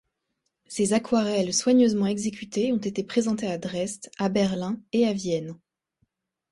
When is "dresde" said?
3.59-4.09